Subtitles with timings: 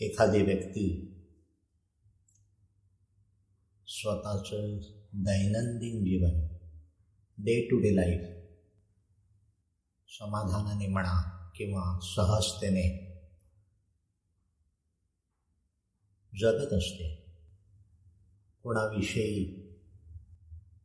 [0.00, 1.14] एखादी व्यक्ती
[3.86, 4.78] स्वतःचं
[5.12, 6.56] दैनंदिन जीवन
[7.38, 8.44] डे टू डे लाईफ
[10.08, 13.12] समाधानाने म्हणा किंवा सहजतेने
[16.40, 17.36] जगत असते.
[18.62, 19.68] कोणाविषयी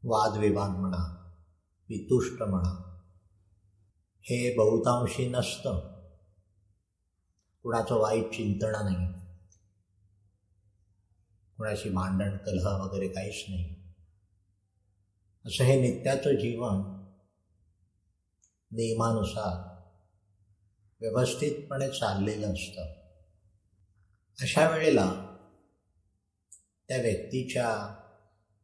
[0.04, 1.16] वादविवाद म्हणा
[1.89, 2.88] वितुष्ट म्हणा
[4.21, 6.00] हे बहुतांशी नसतं.
[7.64, 9.19] कुणाचं वाईट चिंतन नाही.
[11.57, 13.75] कुणाशी भांडण कलह वगैरे काहीच नाही.
[15.45, 17.00] असं हे नित्याचं जीवन
[18.71, 19.69] नियमानुसार
[21.01, 23.00] व्यवस्थितपणे चाललेलं असतं.
[24.42, 25.25] अशा वेळेला
[26.87, 27.95] त्या व्यक्तीच्या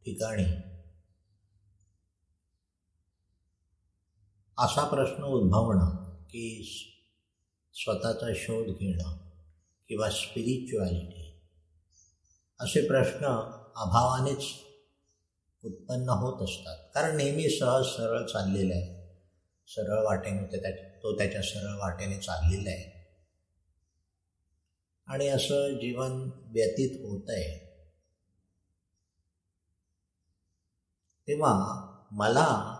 [0.04, 0.65] ठिकाणी
[4.58, 6.62] असा प्रश्न उद्भवणं की
[7.74, 9.16] स्वतःचा शोध घेणं
[9.88, 11.26] किंवा स्पिरिच्युॲलिटी
[12.60, 13.26] असे प्रश्न
[13.76, 14.44] अभावानेच
[15.64, 16.90] उत्पन्न होत असतात.
[16.94, 19.16] कारण नेहमी सहज सरळ चाललेलं आहे.
[19.66, 20.70] सरळ वाटेने त्या
[21.02, 23.14] तो त्याच्या सरळ वाटेने चाललेला आहे.
[25.06, 26.12] आणि असं जीवन
[26.44, 27.66] व्यतीत होत आहे.
[31.28, 31.52] तेव्हा
[32.12, 32.75] मला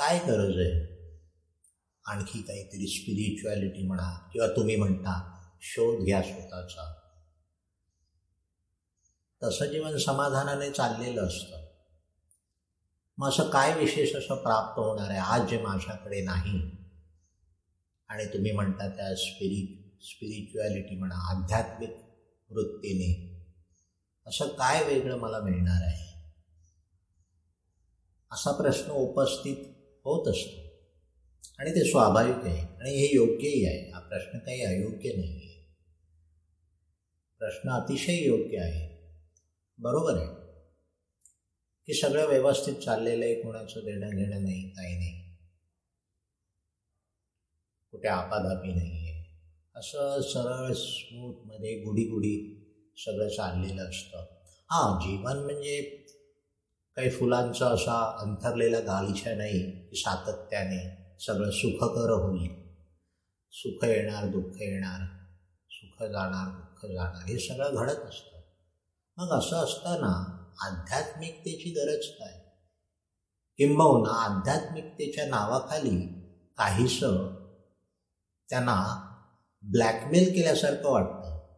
[0.00, 0.90] काय गरज आहे?
[2.04, 6.94] आणखी काहीतरी स्पिरिच्युअलिटी म्हणा किंवा तुम्ही म्हणता शोध घ्या स्वतःचा.
[9.42, 11.70] तसं जीवन समाधानाने चाललेलं असतं.
[13.18, 15.18] मग असं काय विशेष असं प्राप्त होणार आहे?
[15.18, 16.70] आज जे माझ्याकडे नाही.
[18.08, 21.90] आणि तुम्ही म्हणता त्या स्पिरि स्पिरिच्युअलिटी म्हणा आध्यात्मिक
[22.50, 23.30] वृत्तीने.
[24.26, 26.34] असं काय वेगळं मला मिळणार आहे?
[28.32, 30.70] असा प्रश्न उपस्थित होत असतो.
[31.58, 32.76] आणि ते स्वाभाविक आहे.
[32.80, 33.90] आणि हे योग्यही आहे.
[33.90, 35.50] हा प्रश्न काही अयोग्य नाही आहे
[37.38, 39.00] प्रश्न अतिशय योग्य आहे.
[39.78, 40.26] बरोबर आहे.
[41.86, 45.30] की सगळं व्यवस्थित चाललेलं आहे कोणाचं देणं घेणं नाही काही नाही.
[47.90, 49.10] कुठे आपाधापी नाही आहे
[49.76, 52.56] असं सरळ स्मूथमध्ये गुढी गुढी
[52.96, 54.18] सगळं चाललेलं असतं.
[54.70, 55.99] हां जीवन म्हणजे
[57.00, 62.74] काही फुलांचा असा अंथरलेला गालिचा नाही की सातत्याने सगळं सुखकर होईल
[63.50, 65.06] सुख येणार दुःख येणार
[65.70, 68.40] सुख जाणार दुःख जाणार हे सगळं घडत असतं.
[69.16, 72.38] मग असं असताना आध्यात्मिकतेची गरज काय?
[73.56, 76.06] किंबहुना आध्यात्मिकतेच्या नावाखाली
[76.58, 77.44] काहीसं
[78.50, 79.06] त्यांना
[79.62, 81.54] ब्लॅकमेल केल्यासारखं वाटतं.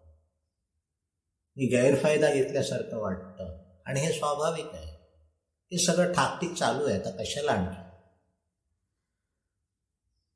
[1.70, 3.62] गैरफायदा घेतल्यासारखं वाटतं.
[3.86, 4.91] आणि हे स्वाभाविक आहे.
[5.72, 7.82] हे सगळं ठाकटीक चालू आहे आता कशाला आणखी?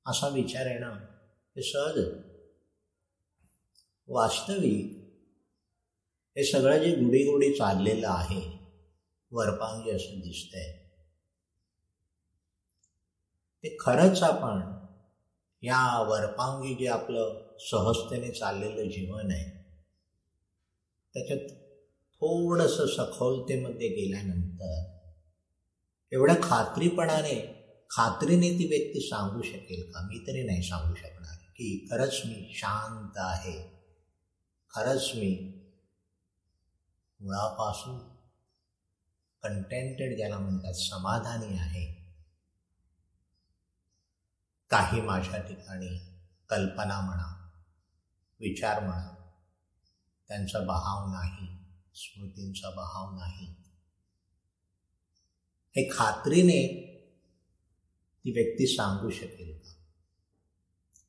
[0.07, 0.95] असा विचार येणं
[1.57, 1.99] हे सहज
[4.09, 5.07] वास्तविक
[6.37, 8.59] हे सगळं जे गुढीगुढी गुढी चाललेलं आहे
[9.31, 10.87] वरपांगी असं दिसतंय.
[13.63, 14.87] ते खरंच आपण
[15.63, 19.63] या वरपांगी जे आपलं सहजतेने चाललेलं जीवन आहे
[21.15, 21.57] त्याच्यात
[22.15, 24.96] थोडंसं सखोलतेमध्ये गेल्यानंतर
[26.13, 27.53] एवढ्या खात्रीपणाने
[27.91, 30.01] खात्रीने ती व्यक्ती सांगू शकेल का?
[30.01, 31.37] मी तरी नाही सांगू शकणार.
[31.37, 33.77] की खरंच मी शांत आहे.
[34.71, 35.53] खरंच मी
[37.21, 37.99] मुळापासून
[39.43, 42.15] कंटेंटेड ज्याला म्हणतात, समाधानी आहे.
[44.71, 45.99] काही माझ्या ठिकाणी
[46.49, 47.51] कल्पना म्हणा,
[48.41, 49.31] विचार म्हणा,
[50.29, 53.66] त्यांचा बहाव नाही, स्मृतींचा बहाव नाही.
[55.77, 56.83] हे खात्रीने
[58.25, 59.73] ती व्यक्ती सांगू शकेल का?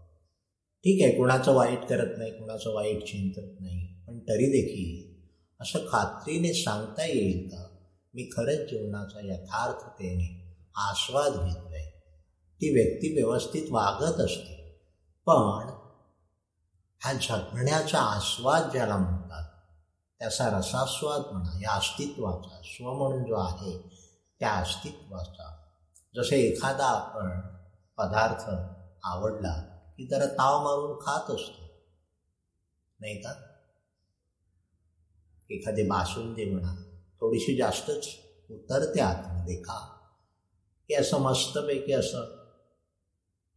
[0.84, 5.26] ठीक आहे कुणाचं वाईट करत नाही कुणाचं वाईट चिंतत नाही पण तरी देखील
[5.62, 7.68] असं खात्रीने सांगता येईल का?
[8.14, 11.90] मी खरंच जीवनाचा यथार्थतेने आस्वाद घेतोय
[12.62, 14.82] ती व्यक्ती व्यवस्थित वागत असते.
[15.26, 15.70] पण
[17.02, 19.55] ह्या जगण्याचा आस्वाद ज्याला म्हणतात
[20.20, 23.96] त्याचा रसास्वाद म्हणा या अस्तित्वाचा स्व म्हणून जो आहे
[24.40, 25.58] त्या अस्तित्वाचा.
[26.16, 27.42] जसे एखादा आपण
[27.98, 28.50] पदार्थ
[29.04, 31.66] आवडला की त्याला ताव मारून खात असतो.
[33.00, 33.34] नाही का?
[35.50, 36.76] एखादी बासुंदी म्हणा
[37.20, 38.08] थोडीशी जास्तच
[38.52, 39.98] उतरते आतमध्ये का
[40.88, 42.46] की असं मस्तपैकी असं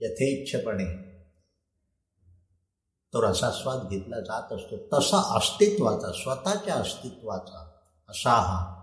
[0.00, 1.07] यथेच्छपणे
[3.12, 4.98] तो रसास्वाद घेतला जात असतो.
[4.98, 7.70] तसा अस्तित्वाचा स्वतःच्या अस्तित्वाचा
[8.08, 8.74] असा हा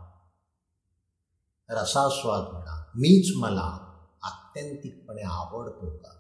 [1.69, 3.81] रसास्वाद म्हणा मीच मला
[4.23, 6.11] आत्यंतिकपणे आवडतो का?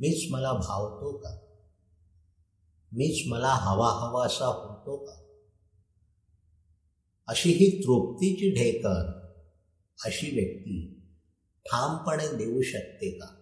[0.00, 1.36] मीच मला भावतो का?
[2.92, 5.22] मीच मला हवा हवा असा होतो का?
[7.26, 9.26] अशी ही तृप्तीची ढेकर
[10.04, 11.00] अशी व्यक्ती
[11.66, 13.39] ठामपणे देऊ शकते का?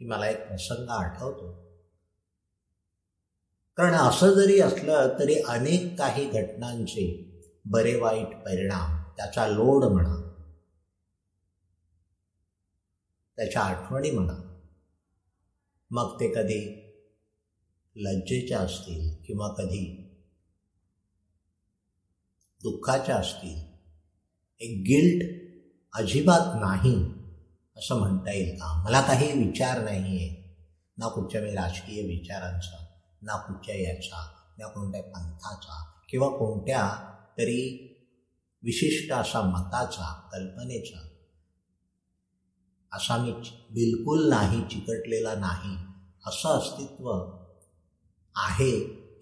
[0.00, 1.52] की मला एक प्रसंग आठवतो.
[3.76, 7.06] कारण असं जरी असलं तरी अनेक काही घटनांचे
[7.64, 10.16] बरे वाईट परिणाम त्याचा लोड म्हणा
[13.36, 14.58] त्याच्या आठवणी म्हणा
[15.90, 16.60] मग ते कधी
[17.96, 19.96] लज्जेच्या असतील किंवा कधी
[22.62, 23.58] दुःखाच्या असतील
[24.60, 25.50] एक गिल्ट
[25.94, 27.19] अजिबात नाही.
[27.80, 28.82] असं म्हणता येईल का?
[28.84, 30.58] मला काही विचार नाही आहे
[30.98, 32.86] ना कुठच्या मी राजकीय विचारांचा
[33.22, 37.86] ना कुठच्या याचा ना कोणत्या पंथाचा किंवा कोणत्या तरी
[38.62, 41.08] विशिष्ट असा मताचा कल्पनेचा.
[42.92, 43.32] असा मी
[43.70, 45.76] बिलकुल नाही चिकटलेला नाही.
[46.26, 47.10] असं अस्तित्व
[48.34, 48.70] आहे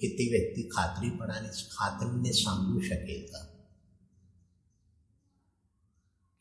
[0.02, 3.44] हे ती व्यक्ती खात्रीपणाने खात्रीने सांगू शकेल का?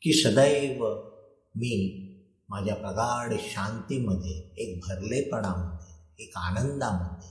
[0.02, 1.08] की सदैव
[1.54, 2.04] मी
[2.48, 7.28] माझ्या प्रगाढ शांतीमध्ये एक भरलेपणामध्ये एक आनंदामध्ये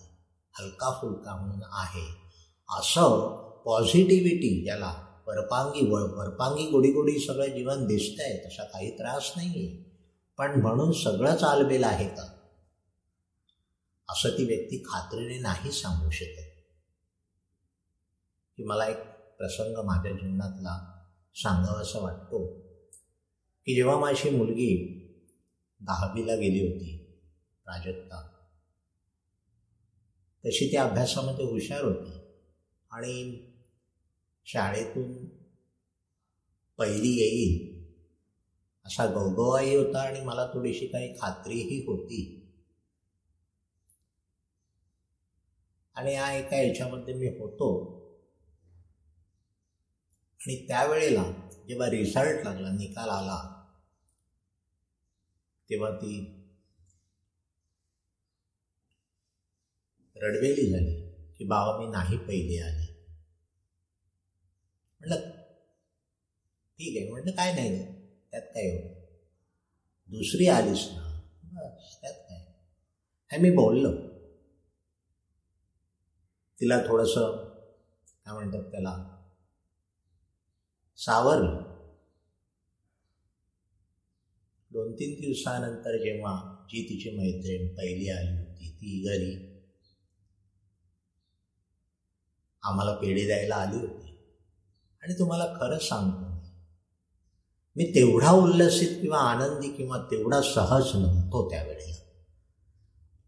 [0.60, 2.06] हलका फुलका म्हणून आहे.
[2.70, 4.92] असं पॉझिटिव्हिटी ज्याला
[5.28, 9.88] परपांगी व परपांगी गोडी गोडी सगळं जीवन दिसत आहे तसा काही त्रास नाही आहे
[10.38, 12.34] पण म्हणून सगळंच आलबेल आहे का?
[14.10, 16.62] असं ती व्यक्ती खात्रीने नाही सांगू शकत.
[18.58, 18.98] की मला एक
[19.38, 21.02] प्रसंग माझ्या जीवनातला
[21.36, 22.48] सांगावा असं वाटतो.
[23.66, 25.04] की जेव्हा माझी मुलगी
[25.80, 26.98] दहावीला गेली होती
[27.64, 28.28] प्राजक्ता.
[30.46, 32.20] तशी ती अभ्यासामध्ये हुशार होती
[32.92, 33.48] आणि
[34.46, 35.26] शाळेतून
[36.78, 37.78] पहिली येईल
[38.86, 42.44] असा गौगवाही होता आणि मला थोडीशी काही खात्रीही होती.
[45.96, 47.98] आणि या एका याच्यामध्ये मी होतो.
[50.42, 51.24] आणि त्यावेळेला
[51.68, 53.54] जेव्हा रिझल्ट लागला निकाल आला
[55.70, 56.34] तेव्हा ती
[60.16, 60.94] रडवेली झाली
[61.38, 62.86] की बाबा मी नाही पहिली आली.
[65.02, 65.30] म्हटलं
[66.80, 67.10] ठीक आहे.
[67.10, 67.84] म्हटलं काय नाही
[68.32, 68.88] त्यात काय हो
[70.10, 71.04] दुसरी आलीस ना.
[71.44, 72.38] बस त्यात काय?
[73.32, 73.92] हे मी बोललो.
[76.60, 77.36] तिला थोडंसं
[78.26, 78.94] काय म्हणतात त्याला
[80.98, 81.67] सावरलं.
[84.78, 89.62] दोन तीन दिवसानंतर जेव्हा जी तिची मैत्रीण पहिली आली होती ती घरी.
[92.64, 94.28] आम्हाला पेढे द्यायला आली होती.
[95.04, 96.48] आणि तुम्हाला खरं सांगतो
[97.76, 101.96] मी तेवढा उल्लसित किंवा आनंदी किंवा तेवढा सहज नव्हतो त्यावेळेला.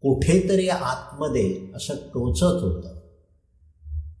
[0.00, 2.98] कुठेतरी आतमध्ये असं टोचत होतं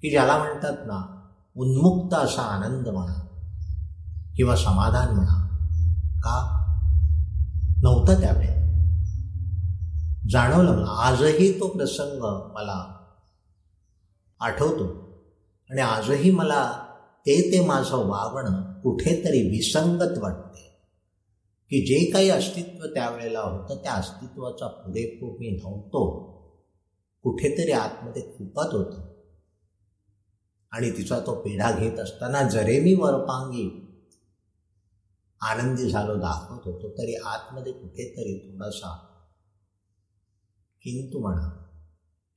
[0.00, 3.26] की ज्याला म्हणतात ना उन्मुक्त असा आनंद म्हणा
[4.36, 5.46] किंवा समाधान म्हणा
[6.18, 6.59] का
[7.82, 8.60] नव्हतं त्यावेळेला
[10.30, 11.02] जाणवलं मला.
[11.02, 13.06] आजही तो प्रसंग मला
[14.40, 15.10] आठवतो.
[15.70, 16.72] आणि आजही मला
[17.26, 20.60] ते ते माझं वागणं कुठेतरी विसंगत वाटते.
[21.68, 26.30] की जे काही अस्तित्व त्यावेळेला होतं त्या अस्तित्वाचा पुरेपूर मी नव्हतो.
[27.22, 29.10] कुठेतरी आतमध्ये खुपत होतं.
[30.72, 33.79] आणि तिचा तो पेढा घेत असताना जरे मी वरपांगी
[35.40, 39.06] आनंदी झालो दाखवत होतो तरी आतमध्ये कुठेतरी थोडासा
[40.82, 41.66] किंतु म्हणा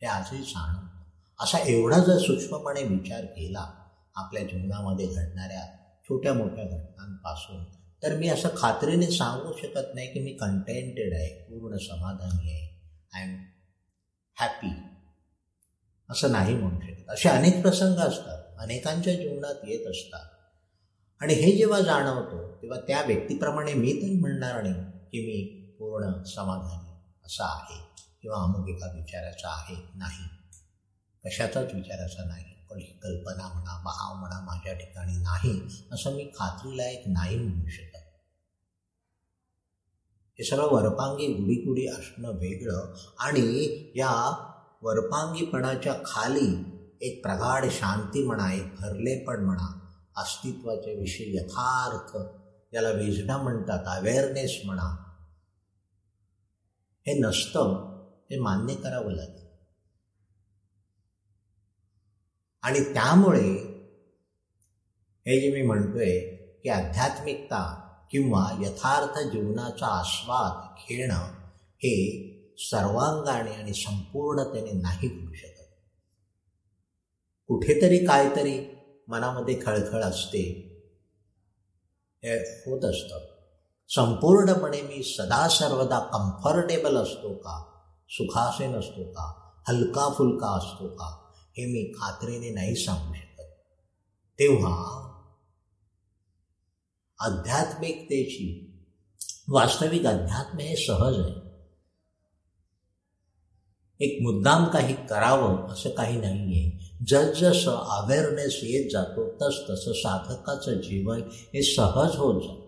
[0.01, 0.88] हे आजही सांग
[1.39, 3.72] असा एवढा जर सूक्ष्मपणे विचार केला
[4.15, 5.65] आपल्या जीवनामध्ये घडणाऱ्या
[6.03, 7.63] छोट्या मोठ्या घटनांपासून
[8.03, 12.74] तर मी असं खात्रीने सांगू शकत नाही की मी कंटेंटेड आहे पूर्ण समाधानी आहे
[13.13, 13.43] आय एम
[14.39, 14.89] हॅपी
[16.10, 17.10] असं नाही म्हणू शकत.
[17.10, 18.43] असे अनेक प्रसंग असतात.
[18.57, 20.33] अनेकांच्या जीवनात येत असतात.
[21.24, 26.92] आणि हे जेव्हा जाणवतो तेव्हा त्या व्यक्तीप्रमाणे मी तरी म्हणणार नाही की मी पूर्ण समाधानी
[27.25, 27.77] असा आहे
[28.22, 30.27] किंवा अमुक एका विचाराचा आहे नाही.
[31.25, 32.44] कशाचाच विचाराचा नाही.
[32.70, 35.62] पण ही कल्पना म्हणा भाव म्हणा माझ्या ठिकाणी नाही
[35.92, 37.98] असं मी खात्रीलायक नाही म्हणू शकत.
[40.39, 41.27] हे सगळं वरपांगी
[41.65, 44.32] गुढी असणं वेगळं आणि या
[44.82, 46.63] वरपांगीपणाच्या खाली
[47.01, 49.83] एक प्रगाढ शांती म्हणा एक भरलेपण म्हणा
[50.15, 52.17] अस्तित्वाच्या विषयी यथार्थ
[52.74, 55.12] याला वेजना म्हणतात अवेअरनेस म्हणा.
[57.08, 57.93] हे नसतं
[58.32, 59.43] हे मान्य करावं लागेल.
[62.62, 63.74] आणि त्यामुळे
[65.27, 71.34] हे जे मी म्हणतोय की आध्यात्मिकता किंवा यथार्थ जीवनाचा आस्वाद घेणं
[71.75, 75.63] हे सर्वांगाने आणि संपूर्णतेने नाही घडू शकत.
[77.48, 78.73] कुठेतरी काहीतरी
[79.07, 80.69] मनामध्ये खळखळ असते.
[82.24, 83.33] हे होत असतं.
[83.89, 87.79] संपूर्णपणे मी सदा सर्वदा कम्फर्टेबल असतो का?
[88.10, 89.51] सुखासीन असतो का?
[89.67, 91.31] हलका फुलका असतो का?
[91.57, 93.41] हे मी खात्रीने नाही सांगू शकत.
[94.39, 95.00] तेव्हा
[97.19, 98.69] आध्यात्मिकतेची,
[99.50, 101.43] वास्तविक अध्यात्म हे सहज आहे.
[104.00, 110.74] एक मुद्दाम काही करावं असं काही नाही आहे जसजसं अवेअरनेस येत जातो तस तसं साधकाचं
[110.74, 112.63] जीवन हे सहज होत जातं.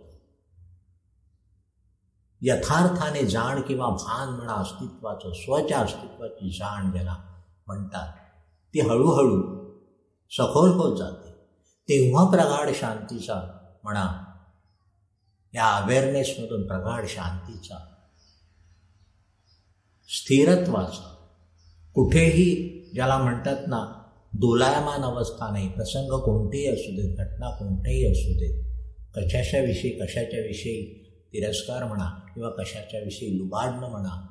[2.42, 7.16] यथार्थाने जाण किंवा भान म्हणा अस्तित्वाचं स्वच्या अस्तित्वाची जाण ज्याला
[7.68, 8.08] म्हणतात
[8.74, 9.66] ती हळूहळू
[10.30, 11.32] सखोल होत जाते.
[11.90, 14.24] तेव्हा प्रगाढ शांतीचा म्हणा
[15.54, 17.76] या अवेअरनेसमधून प्रगाढ शांतीचा
[20.10, 21.28] स्थिरत्वाचा
[21.94, 24.05] कुठेही ज्याला म्हणतात ना
[24.38, 25.68] दोलायमान अवस्था नाही.
[25.70, 28.64] प्रसंग कोणतेही असू देत घटना कोणत्याही असू देत
[29.16, 34.22] कशाच्या विषयी कशाच्या विषयी तिरस्कार म्हणा किंवा कशाच्या विषयी लुबाडणं म्हणा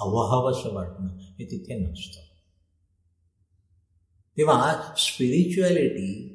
[0.00, 2.20] हवंहवंसं वाटणं हे तिथे नसतं.
[4.38, 6.30] तेव्हा स्पिरिच्युअलिटी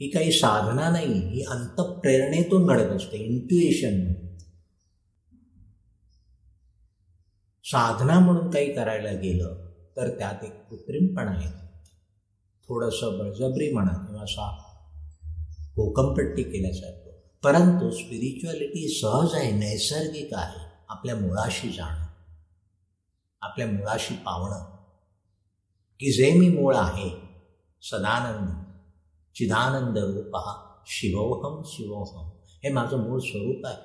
[0.00, 4.12] ही काही साधना नाही ही अंतप्रेरणेतून घडत असते इंट्युएशन
[7.64, 11.63] साधना म्हणून काही करायला गेलं तर त्यात एक कृत्रिमपणा येतो.
[12.68, 14.62] थोडंसं बळजबरी म्हणा किंवा असा
[15.76, 17.10] कोकमपट्टी केल्यासारखं.
[17.44, 22.06] परंतु स्पिरिच्युअलिटी सहज आहे नैसर्गिक आहे आपल्या मुळाशी जाणं.
[23.40, 24.76] आपल्या मुळाशी पावणं.
[26.00, 27.10] की जे मी मूळ आहे
[27.82, 28.64] सदानंद
[29.34, 30.36] चिदानंद रूप
[30.86, 32.30] शिवोहम शिवोहम
[32.64, 33.76] हे माझं मूळ स्वरूप आहे.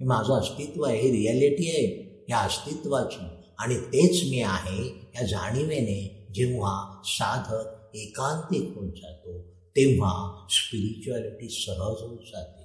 [0.00, 3.26] हे माझं अस्तित्व आहे ही रिॲलिटी आहे या अस्तित्वाची.
[3.58, 9.42] आणि तेच मी आहे या जाणीवेने जेव्हा साधक एकांतिक होऊन जातो
[9.76, 12.62] तेव्हा स्पिरिच्युअलिटी सहज होऊन जाते.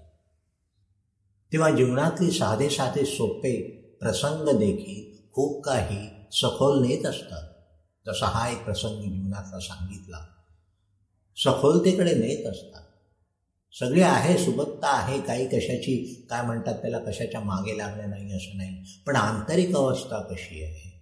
[1.53, 3.61] तेव्हा जीवनातले साधे साधे सोपे
[4.01, 7.51] प्रसंग देखील खूप काही सखोल नेत असतात.
[8.07, 10.27] जसा हा एक प्रसंग जीवनातला सांगितला
[11.37, 12.81] सखोलतेकडे नेत असतात.
[13.79, 18.83] सगळे आहे सुबत्ता आहे काही कशाची काय म्हणतात त्याला कशाच्या मागे लागणे नाही असं नाही.
[19.07, 20.94] पण आंतरिक अवस्था कशी आहे?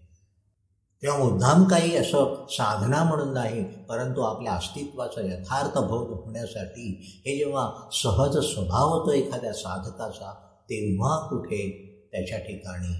[1.04, 7.90] तेव्हा मुद्दाम काही असं साधना म्हणून नाही परंतु आपल्या अस्तित्वाचा यथार्थ भोग होण्यासाठी हे जेव्हा
[7.92, 10.34] सहज स्वभाव होतो एखाद्या साधकाचा
[10.64, 11.70] तेव्हा कुठे
[12.12, 12.94] त्याच्या ठिकाणी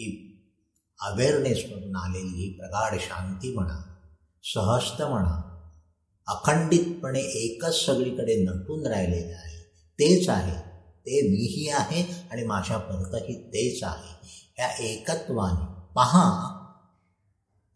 [0.00, 0.32] ही
[1.00, 3.82] अवेअरनेसमधून आलेली ही प्रगाढ शांती म्हणा
[4.44, 5.42] सहस्त म्हणा
[6.28, 9.62] अखंडितपणे एकच सगळीकडे नटून राहिलेलं आहे
[9.98, 14.14] तेच आहे ते मीही आहे आणि माझ्या परतही तेच आहे.
[14.58, 16.52] या एकत्वाने पहा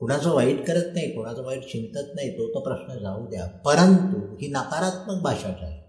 [0.00, 3.46] कुणाचं वाईट करत नाही कुणाचं वाईट चिंतत नाही तो तर प्रश्न जाऊ द्या.
[3.46, 5.80] परंतु ही नकारात्मक भाषाच आहे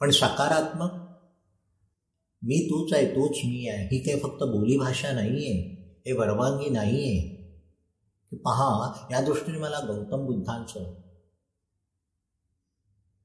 [0.00, 0.90] पण सकारात्मक
[2.42, 3.84] मी तूच आहे तूच मी आहे.
[3.84, 7.20] ही काही फक्त बोलीभाषा नाही आहे हे परवानगी नाही आहे
[8.30, 10.94] की पहा या दृष्टीने मला गौतम बुद्धांचं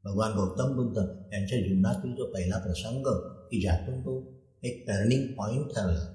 [0.03, 0.97] भगवान गौतम बुद्ध
[1.33, 3.07] यांच्या जीवनातील जो पहिला प्रसंग
[3.51, 4.31] की ज्यातून तो
[4.63, 6.13] एक टर्निंग पॉईंट ठरला.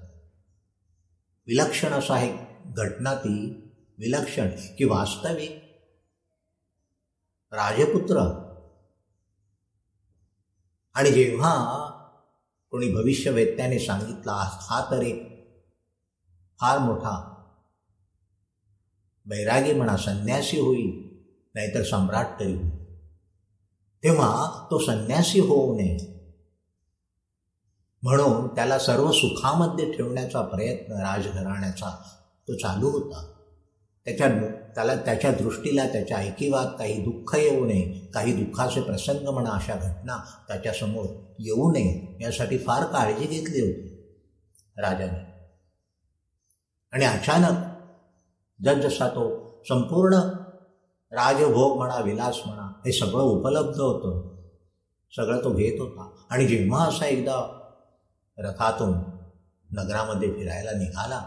[1.47, 2.35] विलक्षण असा एक
[2.75, 3.63] घटना ती
[3.97, 5.51] विलक्षण की वास्तविक.
[7.51, 8.47] राजपुत्र.
[10.93, 11.87] आणि जेव्हा
[12.71, 15.37] कोणी भविष्यवेत्याने सांगितला हा तर एक
[16.61, 17.45] फार मोठा
[19.25, 21.19] बैरागी म्हणा संन्यासी होईल
[21.55, 22.95] नाहीतर सम्राट तरी होईल.
[24.03, 26.17] तेव्हा तो संन्यासी होऊ नये.
[28.03, 32.09] म्हणून त्याला सर्व सुखामध्ये ठेवण्याचा प्रयत्न राजघराण्याचा
[32.47, 33.36] तो चालू होता.
[34.07, 34.37] त्याच्या
[34.75, 40.17] त्याला त्याच्या दृष्टीला त्याच्या ऐकिवात काही दुःख येऊ नये काही दुःखाचे प्रसंग म्हणा अशा घटना
[40.47, 41.05] त्याच्यासमोर
[41.39, 43.97] येऊ नये यासाठी फार काळजी घेतली होती
[44.77, 45.49] राजाने.
[46.91, 47.77] आणि अचानक
[48.63, 50.15] जसजसा तो संपूर्ण
[51.11, 54.35] राजभोग म्हणा विलास म्हणा हे सगळं उपलब्ध होतं.
[55.11, 56.25] सगळं तो घेत होता.
[56.29, 57.35] आणि जेव्हा असा एकदा
[58.37, 58.93] रथातून
[59.71, 61.19] नगरामध्ये फिरायला निघाला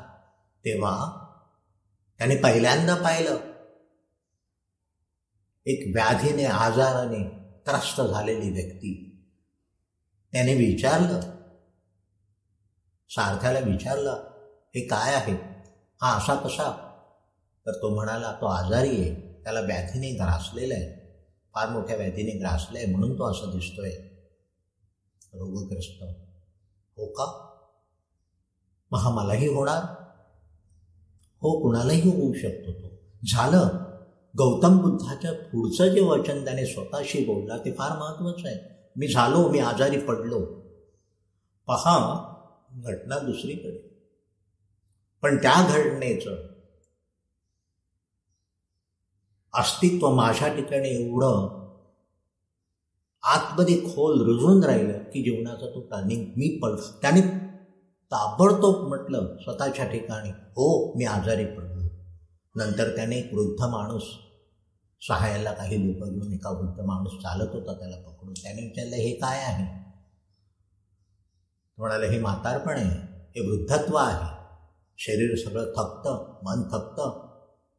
[0.65, 1.27] तेव्हा
[2.21, 3.39] त्याने पहिल्यांदा पाहिलं.
[5.67, 7.29] एक व्याधीने आजाराने
[7.67, 9.23] त्रस्त झालेली व्यक्ती.
[10.33, 11.21] त्याने विचारलं.
[13.09, 14.11] सारथ्याला विचारलं
[14.75, 15.33] हे काय आहे?
[16.03, 16.95] हा असा कसा?
[17.67, 19.43] तर तो म्हणाला तो आजारी आहे.
[19.45, 21.17] त्याला व्याधीने ग्रासलेला आहे.
[21.55, 23.91] फार मोठ्या व्याधीने ग्रासलं आहे म्हणून तो असं दिसतोय.
[25.33, 26.03] रोगग्रस्त.
[26.97, 27.47] हो का?
[28.91, 30.00] मग हा मलाही होणार?
[31.43, 32.87] हो कुणालाही होऊ शकतो तो.
[33.33, 33.69] झालं.
[34.39, 38.89] गौतम बुद्धाच्या पुढचं जे वचन त्याने स्वतःशी बोलला ते फार महत्वाचं आहे.
[38.97, 40.41] मी झालो मी आजारी पडलो.
[41.67, 42.25] पहा
[42.71, 43.91] घटना दुसरीकडे.
[45.23, 46.51] पण त्या घटनेचं
[49.55, 51.61] अस्तित्व माझ्या ठिकाणी एवढं
[53.23, 57.50] आतमध्ये खोल रुजून राहिलं की जीवनाचा तो टर्निंग मी पड त्याने
[58.13, 60.29] ताबडतोब म्हटलं स्वतःच्या ठिकाणी.
[60.29, 61.81] हो मी आजारी पडलो.
[62.57, 64.03] नंतर त्याने एक वृद्ध माणूस
[65.01, 68.33] सहाय्याला काही लोक घेऊन एका वृद्ध माणूस चालत होता त्याला पकडून.
[68.33, 69.81] त्याने विचारलं हे काय आहे?
[71.79, 73.21] म्हणाले हे म्हातारपण आहे.
[73.37, 74.41] हे वृद्धत्व आहे.
[74.99, 77.31] शरीर सगळं थकतं मन थकतं.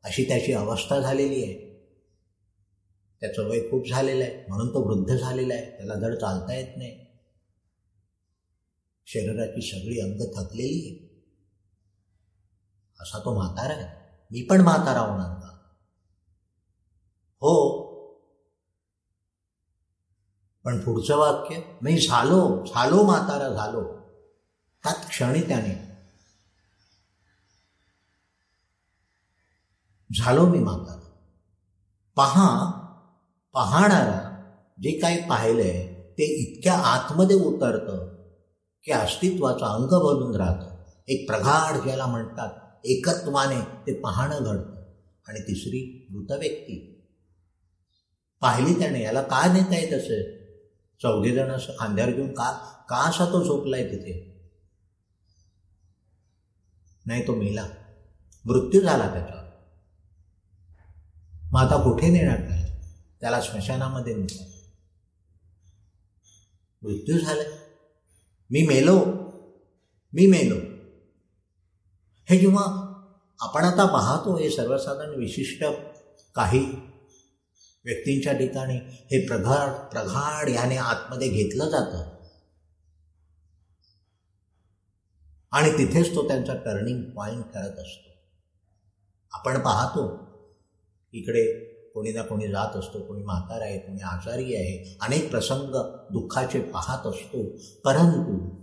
[0.04, 1.72] अशी त्याची अवस्था झालेली आहे.
[3.20, 4.46] त्याचं वय खूप झालेलं आहे.
[4.48, 5.78] म्हणून तो वृद्ध झालेला आहे.
[5.78, 7.01] त्याला धड चालता येत नाही.
[9.14, 11.12] शरीराची सगळी अंग थकलेली आहे.
[13.00, 14.18] असा तो म्हातारा आहे.
[14.32, 15.48] मी पण म्हातारा होणार का?
[17.36, 17.82] हो.
[20.64, 23.84] पण पुढचं वाक्य मी झालो झालो म्हातारा झालो.
[24.84, 25.92] त्यात क्षणी त्याने.
[30.20, 31.28] झालो मी म्हातारा.
[32.16, 32.72] पहा
[33.54, 34.32] पाहणारा
[34.82, 38.11] जे काही पाहिलंय ते इतक्या आतमध्ये उतरतं.
[38.84, 40.84] की अस्तित्वाचा अंग बनून राहतं.
[41.08, 44.82] एक प्रगाढ ज्याला म्हणतात एकत्वाने ते पाहणं घडतं.
[45.28, 47.06] आणि तिसरी मृत व्यक्ती.
[48.42, 50.42] पाहिली त्याने याला का नेता येत असेल?
[51.02, 52.52] चौघेजण असं खांद्यावर घेऊन का
[52.90, 54.42] का असा तो झोपलाय तिथे?
[57.06, 57.68] नाही तो मेला.
[58.46, 59.38] मृत्यू झाला त्याचा
[61.52, 62.66] मग आता कुठे नेणार नाही
[63.22, 64.48] त्याला स्मशानामध्ये नेतात.
[66.82, 67.61] मृत्यू झाला
[68.52, 69.06] मी मेलो.
[70.14, 70.56] मी मेलो.
[72.30, 72.64] हे जेव्हा
[73.40, 75.64] आपण आता पाहतो हे सर्वसाधारण विशिष्ट
[76.36, 76.60] काही
[77.86, 82.22] व्यक्तींच्या ठिकाणी हे प्रगाढ प्रगाढ याने आतमध्ये घेतलं जातं.
[85.52, 88.10] आणि तिथेच तो त्यांचा टर्निंग पॉईंट करत असतो.
[89.32, 90.32] आपण पाहतो
[91.14, 95.76] इकडे कोणी ना कोणी जात असतो कोणी म्हातार आहे कोणी आजारी आहे अनेक प्रसंग
[96.12, 97.44] दुःखाचे पाहत असतो.
[97.86, 98.62] परंतु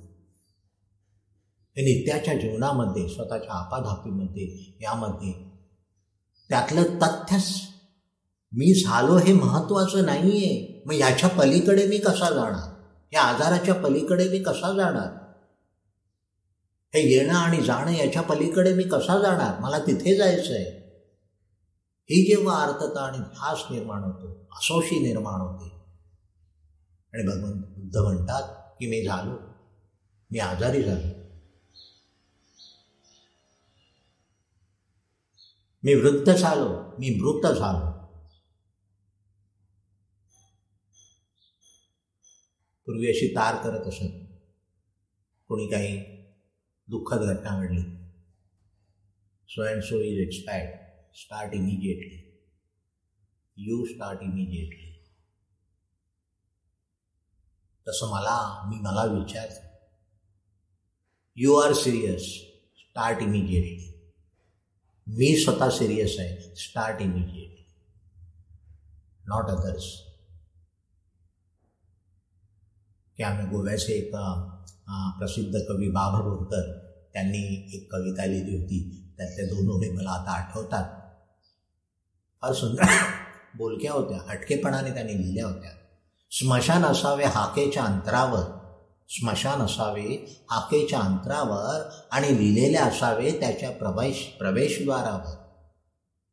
[1.76, 5.32] हे नित्याच्या जीवनामध्ये स्वतःच्या आपाधापीमध्ये यामध्ये
[6.48, 7.60] त्यातलं तथ्यच
[8.52, 12.74] मी झालो हे महत्त्वाचं नाही आहे मग याच्या पलीकडे मी कसा जाणार?
[13.12, 15.18] या आजाराच्या पलीकडे मी कसा जाणार?
[16.94, 19.60] हे येणं आणि जाणं याच्या पलीकडे मी कसा जाणार?
[19.60, 20.77] मला तिथे जायचं आहे
[22.10, 25.68] ही जेव्हा अर्थता आणि ध्यास निर्माण होतो असोशी निर्माण होते
[27.12, 29.36] आणि भगवंत बुद्ध म्हणतात की मी झालो
[30.30, 31.16] मी आजारी झालो
[35.82, 36.68] मी वृद्ध झालो
[36.98, 37.90] मी मृत झालो
[42.86, 44.18] पूर्वी अशी तार करत असत
[45.50, 45.96] कोणी काही
[46.88, 47.82] दुःखद घटना घडली
[49.48, 50.87] so and so is expired
[51.18, 52.18] start immediately
[53.56, 54.90] you start immediately
[57.88, 58.36] तसं मला,
[58.68, 59.48] मी मला विचार
[61.36, 62.22] you are serious
[62.78, 63.86] start immediately
[65.06, 67.64] मी स्वतः सिरियस आहे स्टार्ट इमिजिएटली
[69.26, 69.88] नॉट अदर्स
[73.16, 74.10] की आम्ही गोव्याचे एक
[75.18, 76.64] प्रसिद्ध कवी बाबा बोरकर,
[77.12, 77.42] त्यांनी
[77.76, 78.78] एक कविता लिहिली होती.
[79.16, 80.97] त्यातल्या दोन ओळी मला आता आठवतात.
[82.42, 82.82] फार सुंदर.
[83.54, 85.70] बोलक्या होत्या हटकेपणाने त्यांनी लिहिल्या होत्या.
[86.30, 88.58] स्मशान असावे हाकेच्या अंतरावर
[89.08, 95.48] स्मशान असावे हाकेच्या अंतरावर आणि लिहिलेले असावे त्याच्या प्रवेश प्रवेशद्वारावर.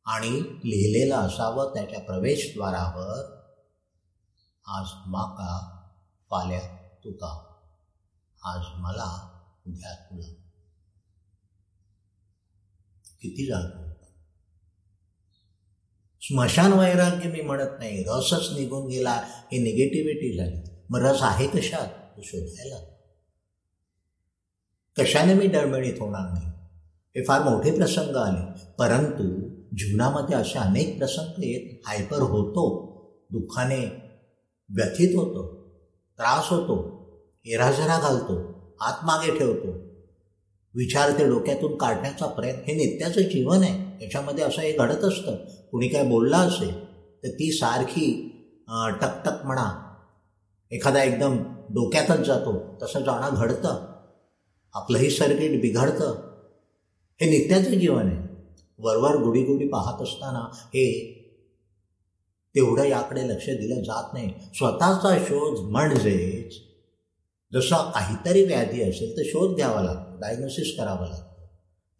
[0.06, 3.36] आणि लिहिलेलं असावं त्याच्या प्रवेशद्वारावर.
[4.68, 5.82] आज माका
[6.30, 7.54] पाल्या तुका.
[8.44, 10.34] आज मला उद्या तुला.
[13.22, 13.95] किती जाणतो
[16.28, 18.04] स्मशान वैराग्य मी म्हणत नाही.
[18.08, 19.12] रसच निघून गेला
[19.52, 20.70] हे निगेटिव्हिटी झाली.
[20.90, 21.88] मग रस आहे कशात?
[22.18, 22.76] तो शोधायला.
[25.00, 26.46] कशाने मी डळमळीत होणार नाही?
[27.16, 28.74] हे फार मोठे प्रसंग आले.
[28.80, 32.86] परंतु जीवनामध्ये असे अनेक प्रसंग येत हायपर होतो.
[33.32, 33.86] दुःखाने
[34.70, 35.68] व्यथित होतो.
[36.18, 36.96] त्रास होतो.
[37.46, 38.56] एराझरा घालतो.
[38.82, 39.85] आतमागे ठेवतो.
[40.76, 44.00] विचार ते डोक्यातून काढण्याचा प्रयत्न हे नित्याचं जीवन आहे.
[44.00, 45.36] त्याच्यामध्ये असं हे घडत असतं.
[45.72, 46.74] कुणी काय बोलला असेल
[47.24, 48.08] तर ती सारखी
[49.02, 49.70] टकटक म्हणा
[50.72, 51.38] एखादा एकदम
[51.70, 52.54] डोक्यातच जातो.
[52.82, 53.86] तसं जाणं घडतं.
[54.74, 56.16] आपलंही सर्किट बिघडतं.
[57.22, 58.18] हे नित्याचं जीवन आहे.
[58.80, 60.88] वरवर गुढी गुढी पाहत असताना हे
[62.56, 64.30] तेवढं याकडे लक्ष दिलं जात नाही.
[64.56, 66.56] स्वतःचा शोध म्हणजेच
[67.56, 71.44] जसा काहीतरी व्याधी असेल तर शोध घ्यावा लागतो डायग्नोसिस करावं लागतं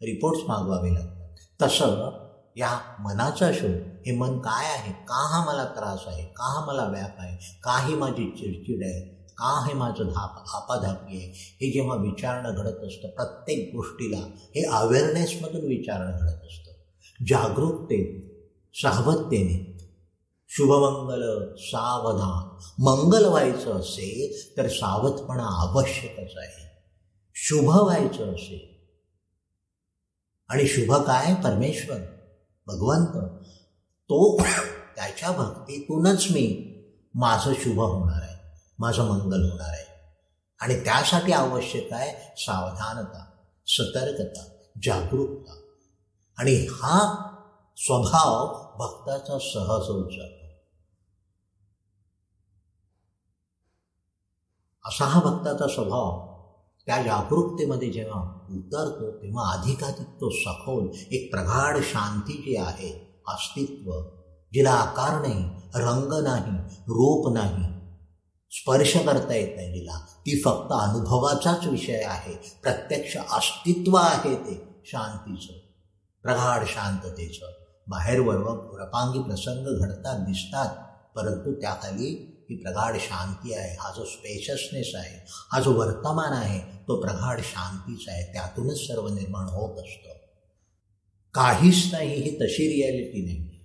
[0.00, 1.34] रिपोर्ट्स मागवावे लागतात.
[1.62, 3.70] तसं या मनाचा शोध
[4.06, 7.86] हे मन काय आहे का हा मला त्रास आहे का हा मला व्याप आहे का
[7.86, 9.00] ही माझी चिडचिड आहे
[9.38, 14.18] का हे माझं धाप आपाधापी आहे हे जेव्हा विचारणं घडत असतं प्रत्येक गोष्टीला
[14.54, 16.72] हे अवेअरनेसमधून विचारणं घडत असतं.
[17.26, 17.98] जागरूकते
[18.74, 19.75] सावधतेने
[20.58, 22.56] शुभमंगल सावधान.
[22.82, 26.68] मंगल व्हायचं असेल तर सावधपणा आवश्यकच आहे.
[27.34, 28.92] शुभ व्हायचं असेल
[30.48, 31.34] आणि शुभ काय?
[31.34, 31.96] परमेश्वर
[32.66, 33.40] भगवंत.
[34.04, 34.38] तो
[34.96, 36.72] त्याच्या भक्तीतूनच मी
[37.14, 40.16] माझं शुभ होणार आहे माझं मंगल होणार आहे.
[40.60, 43.30] आणि त्यासाठी आवश्यक आहे सावधानता
[43.66, 44.48] सतर्कता
[44.84, 45.52] जागरूकता.
[46.38, 47.28] आणि हा
[47.76, 50.45] स्वभाव भक्ताचा सहज होऊ शकतो.
[54.86, 56.36] असा हा भक्ताचा स्वभाव
[56.86, 58.20] त्या जागरूकतेमध्ये जेव्हा
[58.50, 64.00] उतरतो तेव्हा अधिकाधिक तो सखोल एक प्रगाढ शांती जी आहे अस्तित्व
[64.52, 65.44] जिला आकार नाही
[65.74, 67.76] रंग नाही रूप नाही
[68.50, 69.98] स्पर्श करता येत नाही जिला.
[69.98, 75.52] ती फक्त अनुभवाचाच विषय आहे प्रत्यक्ष अस्तित्व आहे ते शांतीचं
[76.22, 77.46] प्रगाढ शांततेचं.
[77.88, 80.74] बाहेर वरव रपांगी प्रसंग घडतात दिसतात
[81.16, 83.76] परंतु त्याखाली ही प्रगाढ शांती आहे.
[83.80, 88.32] हा जो स्पेशसनेस आहे हा जो वर्तमान आहे तो प्रगाढ शांतीचा आहे.
[88.32, 90.08] त्यातूनच सर्व निर्माण होत असतं.
[91.34, 93.60] काहीच नाही ही तशी रियालिटी नाही.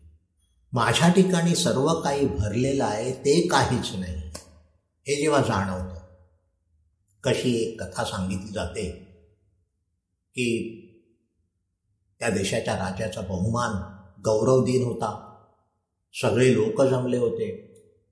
[0.74, 4.16] माझ्या ठिकाणी सर्व काही भरलेलं आहे ते काहीच नाही.
[5.08, 6.02] हे जेव्हा जाणवतं
[7.24, 8.92] कशी एक कथा सांगितली जाते
[10.32, 10.78] की
[12.20, 13.72] त्या देशाच्या राजाचा बहुमान
[14.22, 15.28] गौरव दिन होता.
[16.14, 17.71] सगळे लोक जमले होते.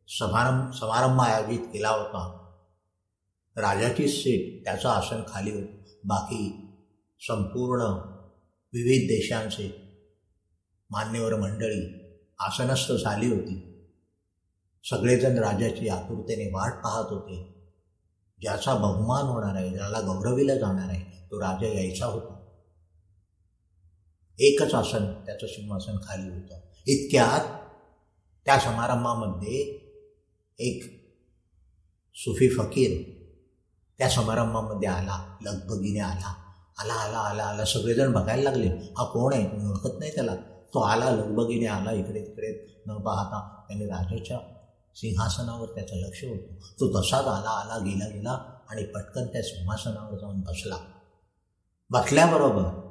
[0.09, 2.35] समारंभ समारंभ आयोजित केला होता.
[3.57, 5.83] राजाची सीट त्याचं आसन खाली होतं.
[6.03, 6.67] बाकी
[7.19, 7.81] संपूर्ण
[8.73, 9.97] विविध देशांचे
[10.89, 13.87] मान्यवर मंडळी आसनस्थ झाली होती.
[14.83, 17.53] सगळेजण राजाची आतुरतेने वाट पाहत होते.
[18.41, 22.35] ज्याचा बहुमान होणार आहे ज्याला गौरविला जाणार आहे तो राजा यायचा होता.
[24.39, 26.59] एकच आसन त्याचं सिंहासन खाली होतं.
[26.87, 27.59] इतक्यात
[28.45, 29.78] त्या समारंभामध्ये
[30.59, 31.07] एक
[32.15, 33.19] सुफी फकीर
[33.97, 36.33] त्या समारंभामध्ये आला लगबगीने आला.
[36.77, 37.65] आला आला आला आला.
[37.65, 38.67] सगळेजण बघायला लागले.
[38.67, 39.47] हा कोण आहे?
[39.51, 40.35] मी ओळखत नाही त्याला.
[40.73, 42.81] तो आला लगबगीने आला इकडे तिकडे.
[42.87, 44.39] न पाहता त्याने राजाच्या
[44.95, 50.41] सिंहासनावर त्याचं लक्ष होतं तो तसाच आला आला गेला गेला आणि पटकन त्या सिंहासनावर जाऊन
[50.41, 50.77] बसला.
[51.89, 52.89] बसल्याबरोबर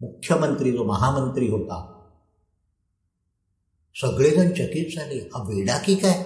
[0.00, 1.95] मुख्यमंत्री जो महामंत्री होता
[4.00, 5.30] सगळेजण चकित झाले.
[5.34, 6.22] हा वेडा की काय?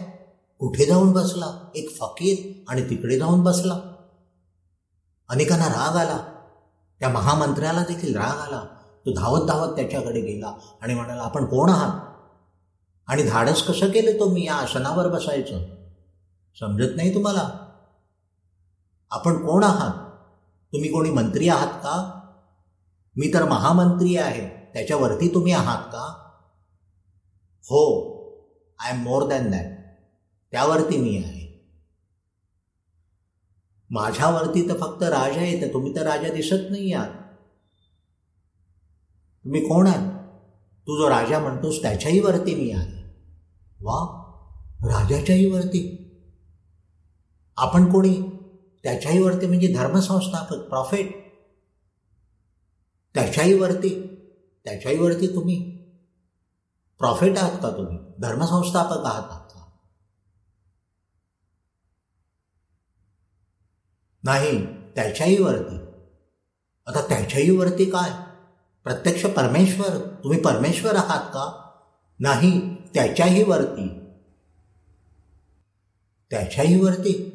[0.58, 1.70] कुठे जाऊन बसला?
[1.74, 3.80] एक फकीर आणि तिकडे जाऊन बसला.
[5.28, 6.18] अनेकांना राग आला.
[7.00, 8.64] त्या महामंत्र्याला देखील राग आला.
[9.06, 10.52] तो धावत धावत त्याच्याकडे गेला
[10.82, 12.00] आणि म्हणाला आपण कोण आहात?
[13.06, 15.58] आणि धाडस कसं केलं तो मी या आसनावर बसायचं?
[16.60, 17.66] समजत नाही तुम्हाला?
[19.10, 19.92] आपण कोण आहात?
[20.72, 22.20] तुम्ही कोणी मंत्री आहात का?
[23.16, 24.72] मी तर महामंत्री आहे.
[24.72, 26.29] त्याच्यावरती तुम्ही आहात का?
[27.62, 28.10] हो
[28.78, 29.78] I am more than that
[30.52, 31.40] त्यावरती मी आहे.
[33.90, 37.10] माझ्यावरती तर फक्त राजा येतं तुम्ही तर राजा दिसत नाही आहात.
[39.44, 40.18] तुम्ही कोण आहात?
[40.86, 43.02] तू जो राजा म्हणतोस त्याच्याही वरती मी आहे.
[43.80, 44.16] वा
[44.84, 45.96] राजाच्याही वरती.
[47.56, 48.22] आपण कोणी?
[48.82, 51.10] त्याच्याही वरती म्हणजे धर्मसंस्थापक प्रॉफिट
[53.14, 54.06] त्याच्याही वरती.
[54.64, 55.79] त्याच्याही वरती तुम्ही.
[57.00, 57.98] प्रॉफिट आहात का तुम्ही.
[58.18, 59.46] धर्मसंस्थापक आहात का
[64.24, 65.76] नाही त्याच्याही वरती.
[66.86, 68.10] आता त्याच्याही वरती काय?
[68.84, 71.70] प्रत्यक्ष परमेश्वर तुम्ही परमेश्वर आहात का?
[72.20, 73.88] नाही त्याच्याही वरती.
[76.30, 77.30] त्याच्याही वरती.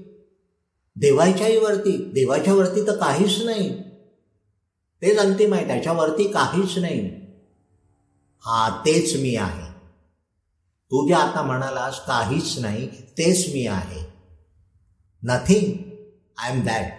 [0.96, 2.12] देवाच्याही वरती.
[2.14, 3.84] देवाच्या वरती तर काहीच नाही.
[5.02, 7.25] तेच अंतिम आहे त्याच्यावरती काहीच नाही.
[8.46, 9.74] हा तेच मी आहे.
[10.92, 14.02] तू जे आता म्हणालास काहीच नाही तेच मी आहे.
[15.24, 15.92] नथिंग
[16.38, 16.94] आय एम दॅट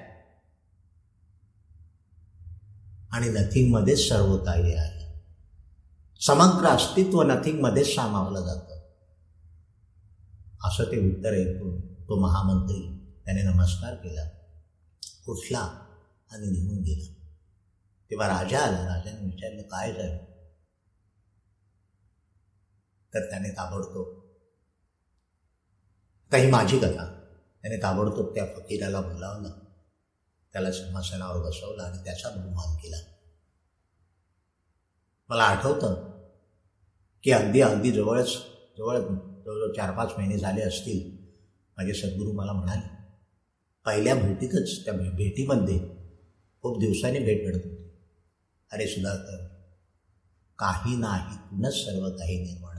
[3.11, 5.23] आणि नथिंगमध्येच सर्व काही आहे.
[6.21, 8.77] समग्र अस्तित्व नथिंगमध्येच सामावलं जातं.
[10.69, 14.29] असं ते उत्तर ऐकून तो महामंत्री त्याने नमस्कार केला.
[15.29, 15.87] उठला
[16.31, 17.13] आणि निघून गेला
[18.11, 18.95] तेव्हा राजा आला.
[18.95, 20.26] राजाने विचारलं काय झालं?
[23.17, 24.27] तर त्याने ताबडतोब
[26.33, 27.05] काही माझी कथा
[27.63, 29.51] त्याने ताबडतोब त्या फकीराला बोलावलं.
[30.53, 32.97] त्याला सिंहासनावर बसवलं आणि त्याचा बहुमान केला.
[35.29, 36.17] मला आठवतं
[37.23, 38.37] की अगदी अगदी जवळच
[38.79, 41.27] जवळ जवळजवळ चार पाच महिने झाले असतील
[41.77, 42.89] माझे सद्गुरू मला म्हणाले
[43.87, 45.79] पहिल्या भेटीतच त्या भेटीमध्ये
[46.63, 47.91] खूप दिवसांनी भेट घडत होती.
[48.73, 49.47] अरे सुधाकर
[50.59, 52.76] काही नाही पुन्हा सर्व काही निर्माण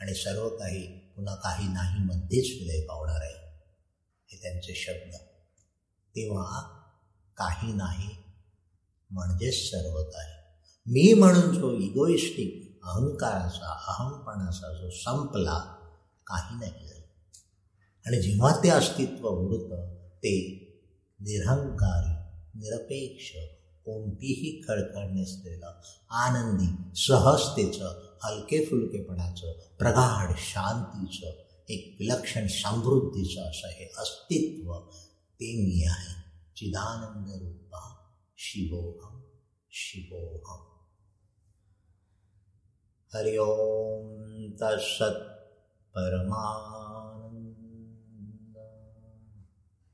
[0.00, 3.46] आणि सर्व काही पुन्हा काही नाही मध्येच विलय पावणार आहे.
[4.26, 5.14] हे त्यांचे शब्द.
[6.16, 6.60] तेव्हा
[7.36, 8.16] काही नाही
[9.10, 10.32] म्हणजेच सर्व काही.
[10.86, 15.58] मी म्हणून जो इगोइस्टिक अहंकाराचा अहमपणाचा जो संपला
[16.26, 17.06] काही नाही झालं.
[18.06, 20.62] आणि जेव्हा ते अस्तित्व उरतं ते
[21.20, 22.26] निरहंकारी
[22.58, 23.32] निरपेक्ष
[23.84, 25.80] कोणतीही खळखळ नसलेलं
[26.10, 31.26] आनंदी सहजतेचं हलके फुलकेपणाचं प्रगाढ शांतीचं
[31.68, 34.78] एक विलक्षण समृद्धीचं असं हे अस्तित्व
[35.40, 36.26] ते मी आहे.
[36.56, 37.96] चिदानंद रूपा
[38.36, 39.20] शिवोहम
[39.70, 40.66] शिवोहम.
[43.14, 45.36] हरि ओम तत्सत्
[45.94, 46.76] परमा